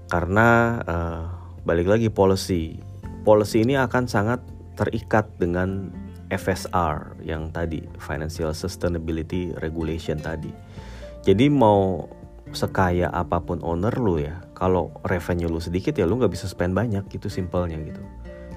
[0.07, 1.23] Karena uh,
[1.67, 2.79] balik lagi policy.
[3.27, 4.39] Policy ini akan sangat
[4.79, 5.91] terikat dengan
[6.31, 10.55] FSR yang tadi Financial Sustainability Regulation tadi.
[11.27, 12.07] Jadi mau
[12.55, 16.73] sekaya apa pun owner lu ya, kalau revenue lu sedikit ya lu nggak bisa spend
[16.79, 18.01] banyak gitu simpelnya gitu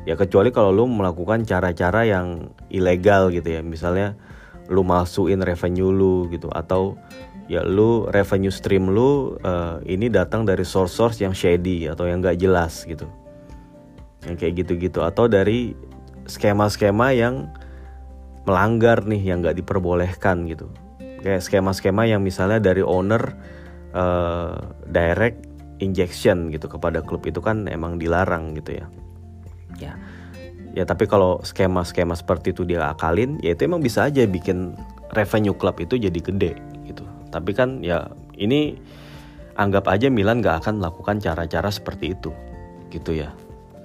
[0.05, 4.17] ya kecuali kalau lu melakukan cara-cara yang ilegal gitu ya misalnya
[4.71, 6.97] lu masukin revenue lu gitu atau
[7.45, 12.39] ya lu revenue stream lu uh, ini datang dari source-source yang shady atau yang gak
[12.39, 13.05] jelas gitu
[14.25, 15.73] yang kayak gitu-gitu atau dari
[16.25, 17.49] skema-skema yang
[18.45, 20.69] melanggar nih yang gak diperbolehkan gitu.
[21.21, 23.37] Kayak skema-skema yang misalnya dari owner
[23.93, 24.57] uh,
[24.89, 25.45] direct
[25.81, 28.85] injection gitu kepada klub itu kan emang dilarang gitu ya.
[29.77, 29.93] Ya.
[30.71, 34.73] Ya tapi kalau skema-skema seperti itu dia akalin ya itu emang bisa aja bikin
[35.13, 36.57] revenue klub itu jadi gede
[36.89, 37.05] gitu.
[37.29, 38.79] Tapi kan ya ini
[39.59, 42.31] anggap aja Milan gak akan melakukan cara-cara seperti itu
[42.91, 43.31] gitu ya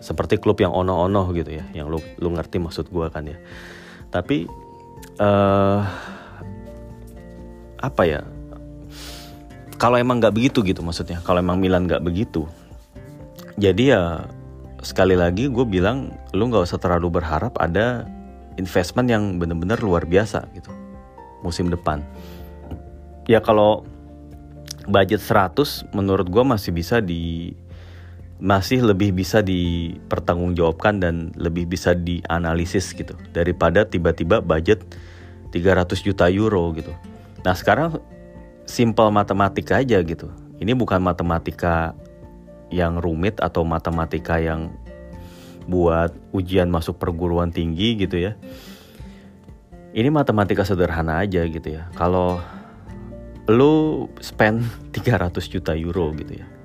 [0.06, 3.34] seperti klub yang ono-ono gitu ya yang lu lu ngerti maksud gue kan ya
[4.14, 4.46] tapi
[5.18, 5.82] uh,
[7.82, 8.22] apa ya
[9.82, 12.46] kalau emang nggak begitu gitu maksudnya kalau emang Milan nggak begitu
[13.58, 14.02] jadi ya
[14.86, 18.06] sekali lagi gue bilang lu nggak usah terlalu berharap ada
[18.62, 20.70] investment yang bener-bener luar biasa gitu
[21.46, 22.02] musim depan.
[23.30, 23.86] Ya kalau
[24.90, 27.54] budget 100 menurut gue masih bisa di
[28.36, 34.84] masih lebih bisa dipertanggungjawabkan dan lebih bisa dianalisis gitu daripada tiba-tiba budget
[35.56, 36.92] 300 juta euro gitu.
[37.40, 37.96] Nah sekarang
[38.68, 40.28] simple matematika aja gitu.
[40.60, 41.96] Ini bukan matematika
[42.68, 44.74] yang rumit atau matematika yang
[45.64, 48.36] buat ujian masuk perguruan tinggi gitu ya.
[49.96, 51.88] Ini matematika sederhana aja gitu ya.
[51.96, 52.36] Kalau
[53.48, 56.55] lu spend 300 juta euro gitu ya.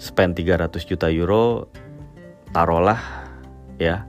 [0.00, 1.68] Spend 300 juta euro
[2.56, 3.28] taruhlah
[3.76, 4.08] ya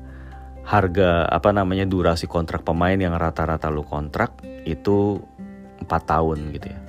[0.63, 5.19] harga apa namanya durasi kontrak pemain yang rata-rata lu kontrak itu
[5.84, 6.80] 4 tahun gitu ya.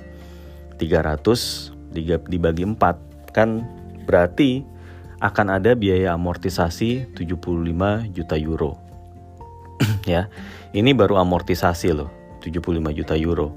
[1.11, 3.61] 300 dibagi 4 kan
[4.03, 4.63] Berarti
[5.23, 8.75] akan ada biaya amortisasi 75 juta euro.
[10.13, 10.27] ya.
[10.75, 12.11] Ini baru amortisasi loh,
[12.43, 13.55] 75 juta euro.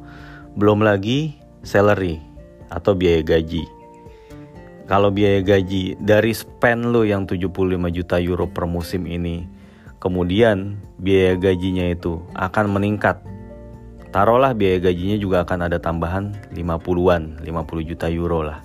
[0.54, 2.22] Belum lagi salary
[2.70, 3.66] atau biaya gaji.
[4.86, 7.50] Kalau biaya gaji dari spend lo yang 75
[7.90, 9.42] juta euro per musim ini,
[9.98, 13.18] kemudian biaya gajinya itu akan meningkat.
[14.14, 18.62] Taruhlah biaya gajinya juga akan ada tambahan 50-an, 50 juta euro lah.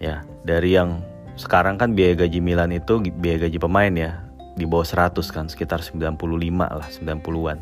[0.00, 1.04] Ya dari yang
[1.36, 4.20] sekarang kan biaya gaji Milan itu biaya gaji pemain ya
[4.56, 6.20] di bawah 100 kan sekitar 95
[6.60, 7.58] lah 90-an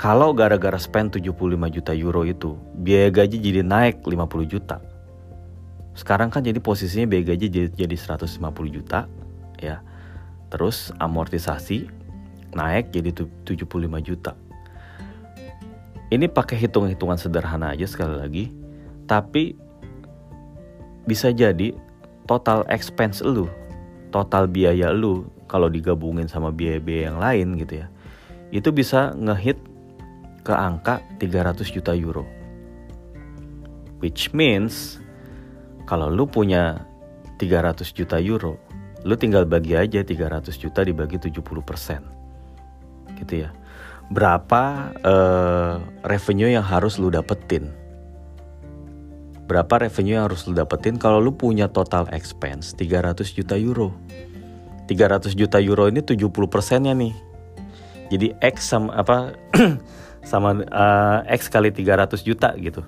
[0.00, 1.36] kalau gara-gara spend 75
[1.68, 4.80] juta euro itu biaya gaji jadi naik 50 juta
[5.94, 8.36] sekarang kan jadi posisinya biaya gaji jadi, jadi 150
[8.70, 9.10] juta
[9.58, 9.82] ya
[10.48, 11.90] terus amortisasi
[12.54, 13.66] naik jadi 75
[14.02, 14.32] juta
[16.10, 18.44] ini pakai hitung-hitungan sederhana aja sekali lagi
[19.10, 19.58] tapi
[21.10, 21.74] bisa jadi
[22.30, 23.50] total expense lu,
[24.14, 27.86] total biaya lu kalau digabungin sama biaya-biaya yang lain gitu ya.
[28.54, 29.58] Itu bisa ngehit
[30.46, 32.22] ke angka 300 juta euro.
[33.98, 35.02] Which means
[35.90, 36.86] kalau lu punya
[37.42, 38.62] 300 juta euro,
[39.02, 43.18] lu tinggal bagi aja 300 juta dibagi 70%.
[43.18, 43.50] Gitu ya.
[44.14, 47.74] Berapa uh, revenue yang harus lu dapetin?
[49.50, 53.90] berapa revenue yang harus lu dapetin kalau lu punya total expense 300 juta euro
[54.86, 57.10] 300 juta euro ini 70 persennya nih
[58.14, 59.34] jadi X sama apa
[60.30, 62.86] sama uh, X kali 300 juta gitu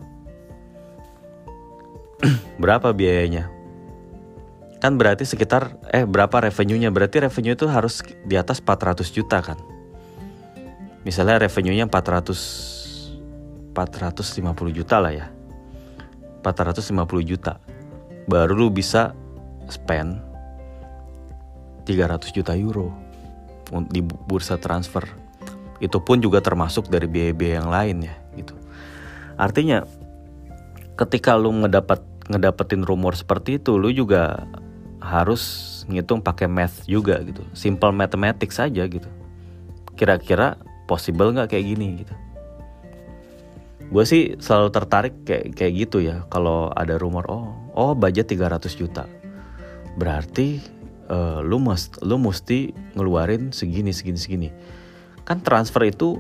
[2.62, 3.50] berapa biayanya?
[4.82, 6.90] Kan berarti sekitar eh berapa revenue-nya?
[6.90, 9.58] Berarti revenue itu harus di atas 400 juta kan?
[11.02, 12.82] Misalnya revenue-nya 400
[13.72, 15.26] 450 juta lah ya.
[16.42, 17.62] 450 juta.
[18.26, 19.14] Baru lu bisa
[19.70, 20.20] spend
[21.86, 22.92] 300 juta euro
[23.88, 25.06] di bursa transfer.
[25.82, 28.54] Itu pun juga termasuk dari biaya-biaya yang lain ya gitu.
[29.34, 29.82] Artinya
[30.94, 34.48] ketika lu ngedapat ngedapetin rumor seperti itu, lu juga
[35.02, 35.42] harus
[35.90, 37.42] ngitung pakai math juga gitu.
[37.52, 39.10] Simple mathematics saja gitu.
[39.98, 42.14] Kira-kira possible nggak kayak gini gitu.
[43.92, 46.24] Gue sih selalu tertarik kayak kayak gitu ya.
[46.32, 49.04] Kalau ada rumor oh oh budget 300 juta.
[50.00, 50.62] Berarti
[51.12, 54.48] uh, lu must lu mesti ngeluarin segini segini segini.
[55.28, 56.18] Kan transfer itu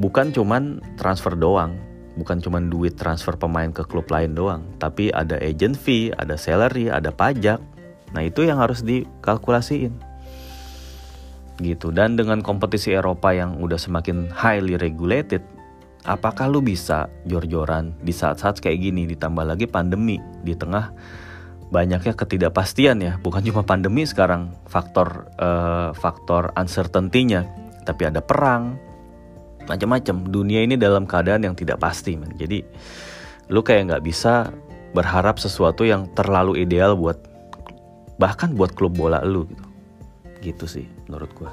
[0.00, 1.78] bukan cuman transfer doang,
[2.14, 6.90] bukan cuman duit transfer pemain ke klub lain doang, tapi ada agent fee, ada salary,
[6.90, 7.58] ada pajak,
[8.14, 9.92] Nah itu yang harus dikalkulasiin.
[11.58, 11.90] Gitu.
[11.90, 15.42] Dan dengan kompetisi Eropa yang udah semakin highly regulated
[16.06, 19.02] apakah lu bisa jor-joran di saat-saat kayak gini?
[19.10, 20.94] Ditambah lagi pandemi di tengah
[21.70, 23.12] banyaknya ketidakpastian ya.
[23.18, 27.46] Bukan cuma pandemi sekarang faktor uh, faktor uncertainty-nya.
[27.82, 28.78] Tapi ada perang
[29.66, 30.28] macam-macam.
[30.28, 32.32] Dunia ini dalam keadaan yang tidak pasti man.
[32.36, 32.64] jadi
[33.52, 34.48] lu kayak nggak bisa
[34.94, 37.18] berharap sesuatu yang terlalu ideal buat
[38.16, 39.64] bahkan buat klub bola lu gitu.
[40.44, 41.50] Gitu sih menurut gue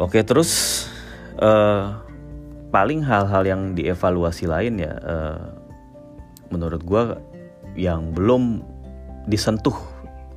[0.00, 0.84] oke terus
[1.38, 2.00] uh,
[2.72, 5.52] paling hal-hal yang dievaluasi lain ya uh,
[6.48, 7.02] menurut gue
[7.76, 8.64] yang belum
[9.28, 9.76] disentuh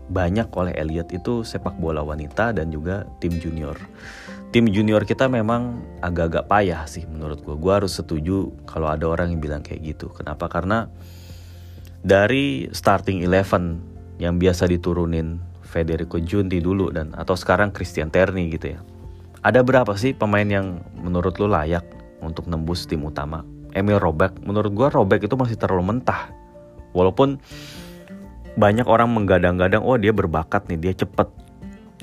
[0.09, 3.77] banyak oleh Elliot itu sepak bola wanita dan juga tim junior.
[4.53, 7.55] Tim junior kita memang agak-agak payah sih menurut gue.
[7.57, 10.07] Gue harus setuju kalau ada orang yang bilang kayak gitu.
[10.13, 10.47] Kenapa?
[10.47, 10.87] Karena
[12.05, 13.81] dari starting eleven
[14.21, 18.79] yang biasa diturunin Federico Junti dulu dan atau sekarang Christian Terni gitu ya.
[19.43, 21.83] Ada berapa sih pemain yang menurut lu layak
[22.23, 23.43] untuk nembus tim utama?
[23.75, 26.31] Emil Robek, menurut gua Robek itu masih terlalu mentah.
[26.95, 27.43] Walaupun
[28.55, 31.27] banyak orang menggadang-gadang, oh dia berbakat nih, dia cepet.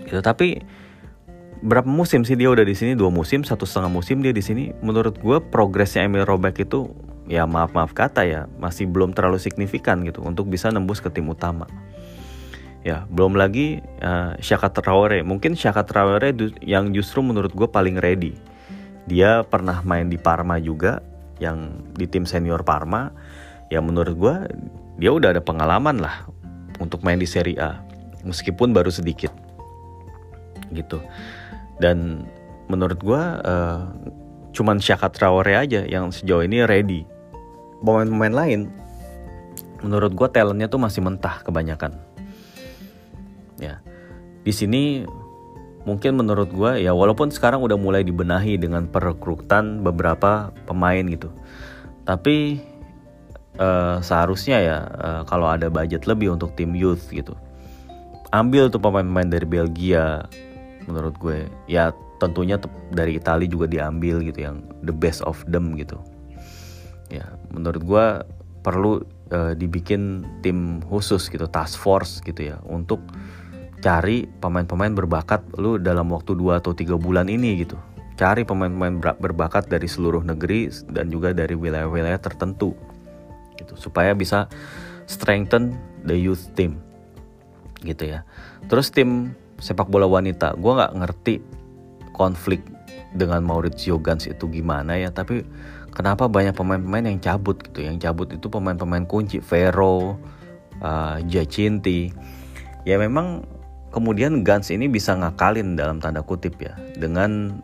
[0.05, 0.21] Gitu.
[0.21, 0.61] Tapi
[1.65, 2.93] berapa musim sih dia udah di sini?
[2.97, 4.73] Dua musim, satu setengah musim dia di sini.
[4.85, 6.93] Menurut gue progresnya Emil Robek itu
[7.31, 11.31] ya maaf maaf kata ya masih belum terlalu signifikan gitu untuk bisa nembus ke tim
[11.31, 11.71] utama
[12.83, 18.35] ya belum lagi uh, Shaka Traore mungkin Shaka Traore yang justru menurut gue paling ready
[19.07, 20.99] dia pernah main di Parma juga
[21.38, 23.11] yang di tim senior Parma
[23.71, 24.35] ya menurut gue
[24.99, 26.27] dia udah ada pengalaman lah
[26.83, 27.79] untuk main di Serie A
[28.27, 29.31] meskipun baru sedikit
[30.75, 30.99] gitu.
[31.79, 32.27] Dan
[32.66, 33.87] menurut gue uh,
[34.53, 37.07] cuman Shaka Traore aja yang sejauh ini ready.
[37.83, 38.61] Pemain-pemain lain
[39.83, 41.99] menurut gue talentnya tuh masih mentah kebanyakan.
[43.59, 43.83] Ya
[44.42, 45.07] di sini
[45.83, 51.31] mungkin menurut gue ya walaupun sekarang udah mulai dibenahi dengan perekrutan beberapa pemain gitu
[52.07, 52.62] tapi
[53.61, 57.37] uh, seharusnya ya uh, kalau ada budget lebih untuk tim youth gitu.
[58.33, 60.25] Ambil tuh pemain-pemain dari Belgia
[60.88, 61.49] menurut gue.
[61.69, 62.57] Ya tentunya
[62.95, 66.01] dari Italia juga diambil gitu yang the best of them gitu.
[67.12, 68.07] Ya menurut gue
[68.62, 69.03] perlu
[69.35, 73.03] uh, dibikin tim khusus gitu task force gitu ya untuk
[73.83, 77.75] cari pemain-pemain berbakat lu dalam waktu 2 atau tiga bulan ini gitu.
[78.15, 82.71] Cari pemain-pemain berbakat dari seluruh negeri dan juga dari wilayah-wilayah tertentu
[83.62, 84.51] gitu supaya bisa
[85.07, 86.83] strengthen the youth team
[87.83, 88.27] gitu ya.
[88.66, 91.35] Terus tim sepak bola wanita gue nggak ngerti
[92.14, 92.62] konflik
[93.14, 95.46] dengan Maurizio Gans itu gimana ya tapi
[95.94, 100.18] kenapa banyak pemain-pemain yang cabut gitu yang cabut itu pemain-pemain kunci Vero
[100.83, 102.11] uh, Jacinti.
[102.83, 103.46] Ya memang
[103.94, 107.62] kemudian Gans ini bisa ngakalin dalam tanda kutip ya dengan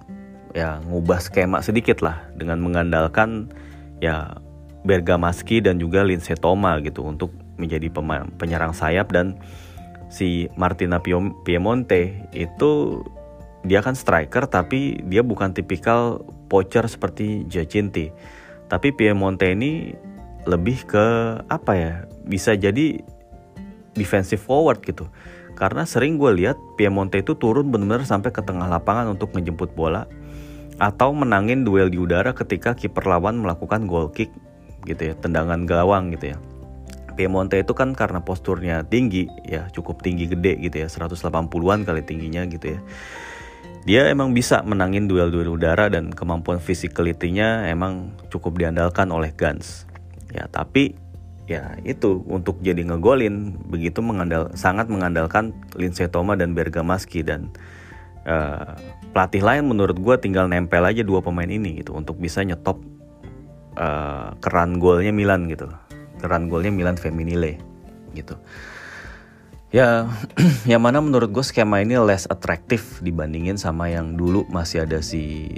[0.54, 3.50] ya ngubah skema sedikit lah dengan mengandalkan
[3.98, 4.38] ya
[4.88, 7.92] Bergamaski dan juga Lindsay Toma gitu untuk menjadi
[8.40, 9.36] penyerang sayap dan
[10.08, 11.04] si Martina
[11.44, 13.04] Piemonte itu
[13.68, 18.08] dia kan striker tapi dia bukan tipikal poacher seperti Jacinti
[18.72, 19.92] tapi Piemonte ini
[20.48, 21.06] lebih ke
[21.52, 21.92] apa ya
[22.24, 23.04] bisa jadi
[23.96, 25.08] defensive forward gitu.
[25.58, 30.06] Karena sering gue lihat Piemonte itu turun benar-benar sampai ke tengah lapangan untuk ngejemput bola
[30.78, 34.30] atau menangin duel di udara ketika kiper lawan melakukan goal kick
[34.84, 36.38] gitu ya, tendangan gawang gitu ya.
[37.18, 42.46] Piemonte itu kan karena posturnya tinggi ya, cukup tinggi gede gitu ya, 180-an kali tingginya
[42.46, 42.80] gitu ya.
[43.88, 49.88] Dia emang bisa menangin duel-duel udara dan kemampuan physicality-nya emang cukup diandalkan oleh Guns.
[50.30, 50.92] Ya, tapi
[51.48, 57.48] ya itu untuk jadi ngegolin begitu mengandal sangat mengandalkan Lindsay Toma dan Bergamaski dan
[58.28, 58.76] uh,
[59.16, 62.76] pelatih lain menurut gue tinggal nempel aja dua pemain ini gitu untuk bisa nyetop
[63.78, 65.70] uh, keran golnya Milan gitu.
[66.18, 67.62] Keran golnya Milan Feminile
[68.12, 68.34] gitu.
[69.68, 70.08] Ya,
[70.70, 75.54] yang mana menurut gue skema ini less atraktif dibandingin sama yang dulu masih ada si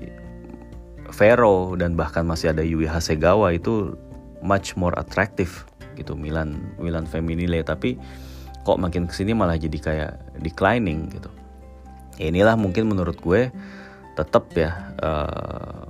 [1.10, 3.94] Vero dan bahkan masih ada Yui Hasegawa itu
[4.42, 7.62] much more attractive gitu Milan Milan Feminile.
[7.62, 7.98] Tapi
[8.66, 11.30] kok makin ke sini malah jadi kayak declining gitu.
[12.18, 13.48] Ya inilah mungkin menurut gue
[14.18, 15.89] tetap ya uh,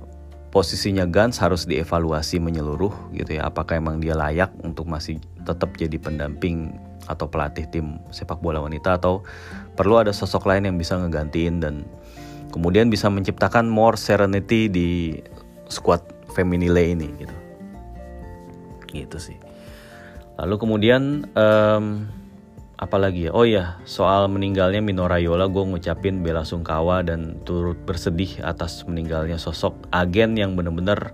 [0.51, 3.47] posisinya Gans harus dievaluasi menyeluruh gitu ya.
[3.47, 6.75] Apakah emang dia layak untuk masih tetap jadi pendamping
[7.09, 9.25] atau pelatih tim sepak bola wanita atau
[9.73, 11.75] perlu ada sosok lain yang bisa ngegantiin dan
[12.53, 15.17] kemudian bisa menciptakan more serenity di
[15.71, 16.03] squad
[16.35, 17.35] feminile ini gitu.
[18.91, 19.37] Gitu sih.
[20.35, 22.05] Lalu kemudian um,
[22.81, 23.31] apalagi ya?
[23.31, 29.37] Oh ya soal meninggalnya Mino Raiola gue ngucapin bela sungkawa dan turut bersedih atas meninggalnya
[29.37, 31.13] sosok agen yang bener-bener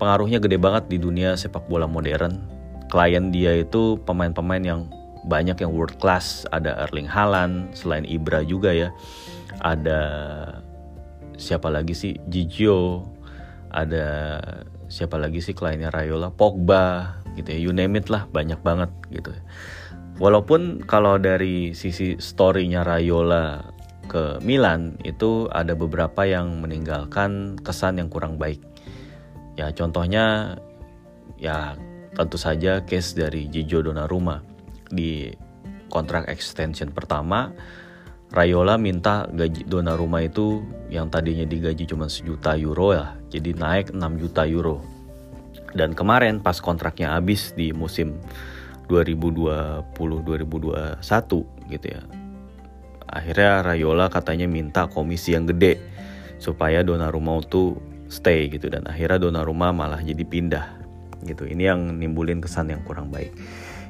[0.00, 2.40] pengaruhnya gede banget di dunia sepak bola modern.
[2.88, 4.80] Klien dia itu pemain-pemain yang
[5.28, 6.48] banyak yang world class.
[6.56, 8.88] Ada Erling Haaland selain Ibra juga ya.
[9.60, 10.00] Ada
[11.36, 12.16] siapa lagi sih?
[12.32, 13.04] Gigio.
[13.68, 14.40] Ada
[14.88, 17.58] siapa lagi sih kliennya Rayola Pogba gitu ya.
[17.60, 19.44] You name it lah banyak banget gitu ya
[20.18, 23.74] walaupun kalau dari sisi storynya Rayola
[24.08, 28.60] ke Milan itu ada beberapa yang meninggalkan kesan yang kurang baik
[29.58, 30.56] ya contohnya
[31.38, 31.74] ya
[32.14, 34.42] tentu saja case dari Gigio Donnarumma
[34.90, 35.30] di
[35.92, 37.52] kontrak extension pertama
[38.28, 40.60] Rayola minta gaji Donnarumma itu
[40.92, 44.84] yang tadinya digaji cuma sejuta euro ya, jadi naik 6 juta euro.
[45.72, 48.20] Dan kemarin pas kontraknya habis di musim
[48.88, 52.02] 2020-2021 gitu ya.
[53.08, 55.80] Akhirnya Rayola katanya minta komisi yang gede
[56.40, 57.76] supaya Donnarumma itu
[58.08, 60.66] stay gitu dan akhirnya Donnarumma malah jadi pindah
[61.24, 61.44] gitu.
[61.48, 63.32] Ini yang nimbulin kesan yang kurang baik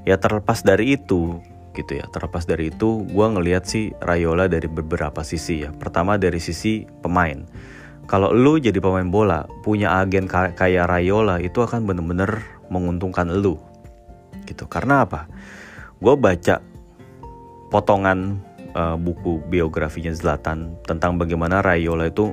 [0.09, 1.37] ya terlepas dari itu
[1.77, 6.41] gitu ya terlepas dari itu gue ngelihat sih Rayola dari beberapa sisi ya pertama dari
[6.41, 7.45] sisi pemain
[8.09, 12.41] kalau lu jadi pemain bola punya agen kayak Rayola itu akan bener-bener
[12.73, 13.61] menguntungkan lu
[14.49, 15.29] gitu karena apa
[16.01, 16.65] gue baca
[17.69, 18.41] potongan
[18.73, 22.33] uh, buku biografinya Zlatan tentang bagaimana Rayola itu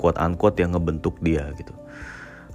[0.00, 1.76] quote unquote yang ngebentuk dia gitu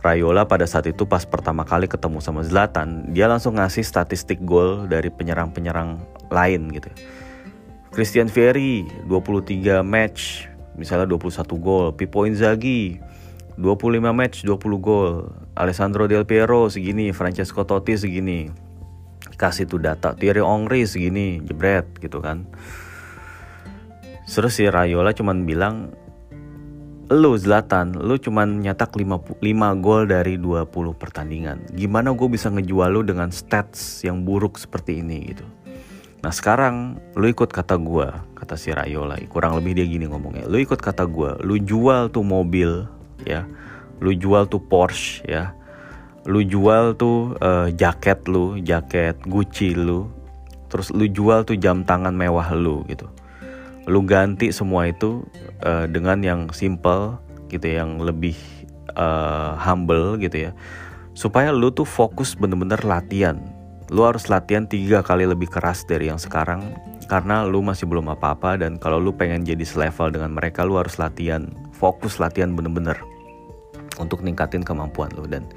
[0.07, 4.85] Rayola pada saat itu pas pertama kali ketemu sama Zlatan, dia langsung ngasih statistik gol
[4.85, 5.97] dari penyerang-penyerang
[6.29, 6.87] lain gitu.
[7.89, 10.45] Christian Vieri 23 match,
[10.77, 11.97] misalnya 21 gol.
[11.97, 13.01] Pippo Inzaghi
[13.57, 15.33] 25 match 20 gol.
[15.57, 18.66] Alessandro Del Piero segini, Francesco Totti segini.
[19.37, 20.17] Kasih tuh data.
[20.17, 22.49] Thierry Henry segini, jebret gitu kan.
[24.27, 25.95] Terus si Rayola cuman bilang
[27.07, 29.39] lu Zlatan, lu cuman nyetak 5, 5
[29.79, 30.67] gol dari 20
[30.99, 31.63] pertandingan.
[31.71, 35.47] Gimana gue bisa ngejual lu dengan stats yang buruk seperti ini gitu.
[36.19, 40.43] Nah sekarang lu ikut kata gue, kata si Rayola, kurang lebih dia gini ngomongnya.
[40.51, 42.83] Lu ikut kata gue, lu jual tuh mobil
[43.23, 43.47] ya,
[44.03, 45.55] lu jual tuh Porsche ya,
[46.27, 50.11] lu jual tuh uh, jaket lu, jaket Gucci lu,
[50.67, 53.07] terus lu jual tuh jam tangan mewah lu gitu.
[53.87, 55.23] Lu ganti semua itu
[55.63, 57.15] uh, dengan yang simple
[57.47, 58.35] gitu ya, yang lebih
[58.99, 60.51] uh, humble gitu ya.
[61.15, 63.39] Supaya lu tuh fokus bener-bener latihan.
[63.87, 66.75] Lu harus latihan tiga kali lebih keras dari yang sekarang
[67.07, 70.99] karena lu masih belum apa-apa dan kalau lu pengen jadi selevel dengan mereka lu harus
[70.99, 71.47] latihan.
[71.71, 72.99] Fokus latihan bener-bener
[73.95, 75.47] untuk ningkatin kemampuan lu dan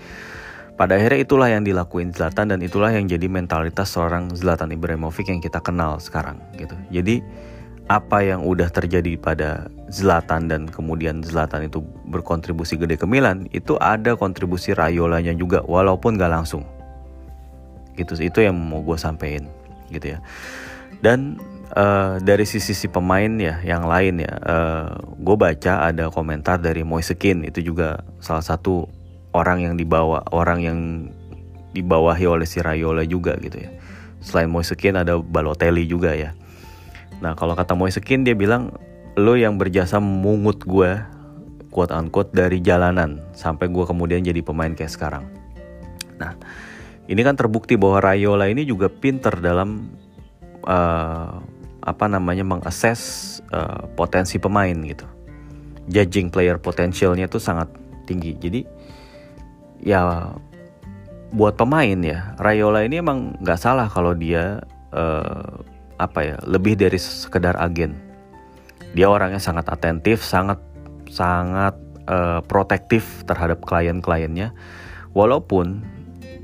[0.81, 5.45] pada akhirnya itulah yang dilakuin Zlatan dan itulah yang jadi mentalitas seorang Zlatan Ibrahimovic yang
[5.45, 6.73] kita kenal sekarang gitu.
[6.89, 7.21] Jadi
[7.93, 13.77] apa yang udah terjadi pada Zlatan dan kemudian Zlatan itu berkontribusi gede ke Milan itu
[13.77, 16.65] ada kontribusi Rayolanya juga walaupun gak langsung.
[18.01, 19.53] Gitu itu yang mau gue sampein
[19.93, 20.25] gitu ya.
[21.05, 21.37] Dan
[21.77, 26.57] uh, dari sisi si pemain ya yang lain ya uh, eh, gue baca ada komentar
[26.57, 29.00] dari Moisekin itu juga salah satu
[29.33, 30.79] orang yang dibawa orang yang
[31.71, 33.71] dibawahi oleh si Rayola juga gitu ya
[34.21, 36.35] selain Moisekin ada Balotelli juga ya
[37.21, 38.73] Nah kalau kata Moisekin dia bilang
[39.15, 40.97] lo yang berjasa mungut gue
[41.71, 45.25] quote unquote dari jalanan sampai gue kemudian jadi pemain kayak sekarang.
[46.17, 46.35] Nah
[47.07, 49.93] ini kan terbukti bahwa Rayola ini juga pinter dalam
[50.65, 51.39] uh,
[51.81, 55.07] apa namanya mengakses uh, potensi pemain gitu.
[55.91, 57.69] Judging player potentialnya itu sangat
[58.09, 58.35] tinggi.
[58.41, 58.61] Jadi
[59.81, 60.33] ya
[61.31, 64.61] buat pemain ya Rayola ini emang nggak salah kalau dia
[64.91, 65.63] uh,
[66.01, 67.97] apa ya lebih dari sekedar agen.
[68.97, 70.59] Dia orangnya sangat atentif sangat
[71.13, 71.77] sangat
[72.09, 74.51] uh, protektif terhadap klien-kliennya.
[75.13, 75.83] Walaupun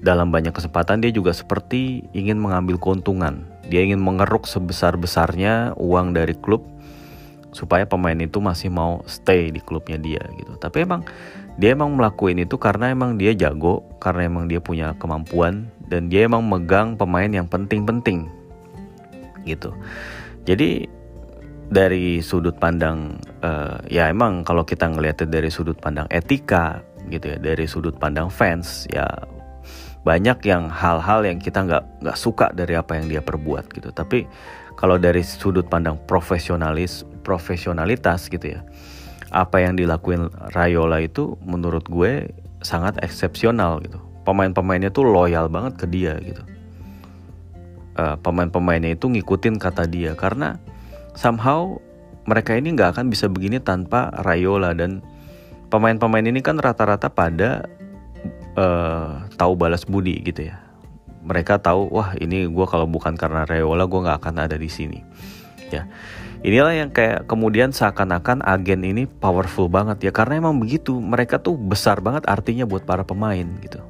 [0.05, 3.49] dalam banyak kesempatan dia juga seperti ingin mengambil keuntungan.
[3.67, 6.63] Dia ingin mengeruk sebesar-besarnya uang dari klub
[7.53, 10.57] supaya pemain itu masih mau stay di klubnya dia gitu.
[10.59, 11.03] Tapi emang
[11.57, 16.27] dia emang melakukan itu karena emang dia jago, karena emang dia punya kemampuan dan dia
[16.27, 18.29] emang megang pemain yang penting-penting
[19.47, 19.73] gitu.
[20.45, 20.87] Jadi
[21.67, 26.79] dari sudut pandang uh, ya emang kalau kita ngelihatnya dari sudut pandang etika
[27.11, 29.07] gitu ya, dari sudut pandang fans ya
[30.07, 34.31] banyak yang hal-hal yang kita nggak nggak suka dari apa yang dia perbuat gitu tapi
[34.79, 38.63] kalau dari sudut pandang profesionalis profesionalitas gitu ya
[39.35, 42.31] apa yang dilakuin Rayola itu menurut gue
[42.63, 46.43] sangat eksepsional gitu pemain-pemainnya tuh loyal banget ke dia gitu
[47.99, 50.63] uh, pemain-pemainnya itu ngikutin kata dia karena
[51.19, 51.75] somehow
[52.27, 55.03] mereka ini nggak akan bisa begini tanpa Rayola dan
[55.71, 57.67] pemain-pemain ini kan rata-rata pada
[58.59, 60.59] uh, tahu balas budi gitu ya.
[61.27, 65.03] Mereka tahu wah ini gue kalau bukan karena Rayola gue nggak akan ada di sini.
[65.71, 65.87] Ya,
[66.47, 71.59] inilah yang kayak kemudian seakan-akan agen ini powerful banget ya karena emang begitu mereka tuh
[71.59, 73.83] besar banget artinya buat para pemain gitu.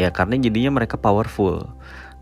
[0.00, 1.68] Ya karena jadinya mereka powerful.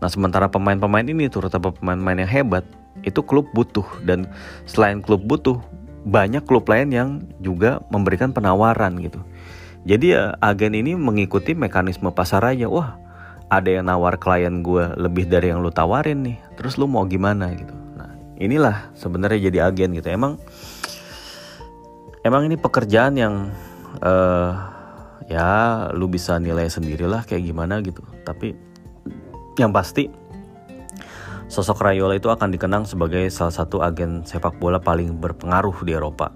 [0.03, 2.67] Nah sementara pemain-pemain ini terutama pemain-pemain yang hebat
[3.07, 4.27] itu klub butuh dan
[4.67, 5.63] selain klub butuh
[6.03, 9.23] banyak klub lain yang juga memberikan penawaran gitu.
[9.87, 12.67] Jadi ya agen ini mengikuti mekanisme pasar aja.
[12.67, 12.99] Wah,
[13.47, 16.37] ada yang nawar klien gue lebih dari yang lu tawarin nih.
[16.59, 17.78] Terus lu mau gimana gitu.
[18.39, 20.07] Inilah sebenarnya jadi agen gitu.
[20.07, 20.39] Emang
[22.23, 23.51] emang ini pekerjaan yang
[23.99, 24.51] uh,
[25.27, 27.99] ya lu bisa nilai sendirilah kayak gimana gitu.
[28.23, 28.55] Tapi
[29.59, 30.07] yang pasti
[31.51, 36.31] sosok Rayola itu akan dikenang sebagai salah satu agen sepak bola paling berpengaruh di Eropa.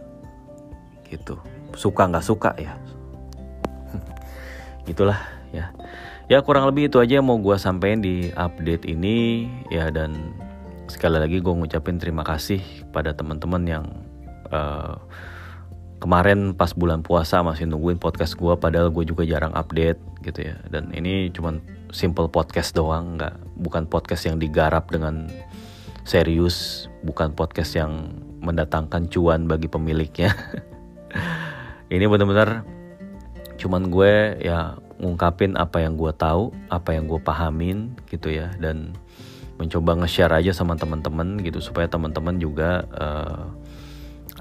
[1.08, 1.40] Gitu.
[1.74, 2.78] Suka nggak suka ya,
[4.88, 5.18] gitulah
[5.50, 5.74] ya
[6.32, 10.34] ya kurang lebih itu aja yang mau gue sampein di update ini ya dan
[10.94, 12.62] sekali lagi gue ngucapin terima kasih
[12.94, 13.86] pada teman-teman yang
[14.54, 15.02] uh,
[15.98, 20.60] kemarin pas bulan puasa masih nungguin podcast gue padahal gue juga jarang update gitu ya.
[20.70, 25.32] Dan ini cuman simple podcast doang nggak bukan podcast yang digarap dengan
[26.04, 30.36] serius bukan podcast yang mendatangkan cuan bagi pemiliknya.
[31.94, 32.68] Ini benar-benar
[33.56, 38.52] cuman gue ya ngungkapin apa yang gue tahu apa yang gue pahamin gitu ya.
[38.60, 38.92] Dan
[39.58, 43.46] mencoba nge-share aja sama teman-teman gitu supaya teman-teman juga uh,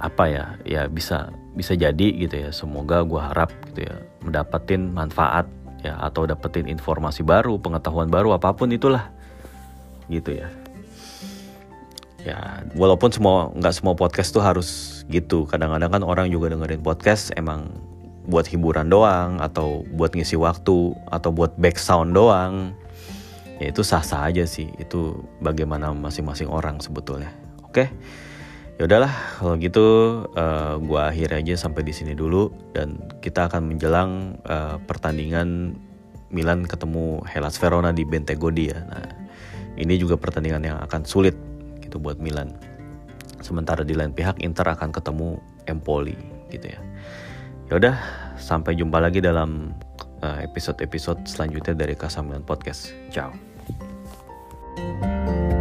[0.01, 2.51] apa ya ya bisa bisa jadi gitu ya.
[2.51, 5.47] Semoga gue harap gitu ya mendapatin manfaat
[5.85, 9.13] ya atau dapetin informasi baru pengetahuan baru apa pun itulah
[10.09, 10.49] gitu ya.
[12.23, 15.45] Ya walaupun semua nggak semua podcast tuh harus gitu.
[15.45, 17.69] Kadang-kadang kan orang juga dengerin podcast emang
[18.27, 22.71] buat hiburan doang atau buat ngisi waktu atau buat back sound doang
[23.63, 24.67] ya itu sah-sah aja sih.
[24.77, 27.31] Itu bagaimana masing-masing orang sebetulnya.
[27.63, 27.87] Oke?
[28.81, 29.87] Ya udahlah kalau gitu
[30.35, 32.51] uh, gua akhir aja sampai di sini dulu.
[32.75, 35.79] Dan kita akan menjelang uh, pertandingan
[36.35, 38.83] Milan ketemu Hellas Verona di Bentegodi ya.
[38.83, 39.07] Nah
[39.79, 41.37] ini juga pertandingan yang akan sulit
[41.81, 42.53] gitu buat Milan.
[43.45, 46.17] Sementara di lain pihak Inter akan ketemu Empoli
[46.51, 46.81] gitu ya.
[47.71, 47.97] Ya udah,
[48.37, 49.73] sampai jumpa lagi dalam
[50.21, 52.93] eh, episode-episode selanjutnya dari Kasamilan Podcast.
[53.09, 53.52] Ciao.
[54.77, 55.52] Música